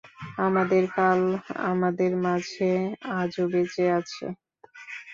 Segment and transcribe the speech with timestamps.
[0.39, 1.19] আমাদের কাল
[1.69, 2.71] আমাদের মাঝে
[3.17, 4.25] আজও বেঁচে আছে।